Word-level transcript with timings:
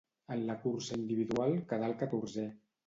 En 0.35 0.39
la 0.47 0.55
cursa 0.63 0.97
individual 1.01 1.55
quedà 1.73 1.93
el 1.93 1.99
catorzè. 2.05 2.53